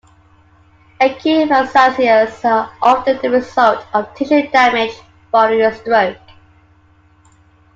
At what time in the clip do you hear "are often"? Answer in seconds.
2.43-3.19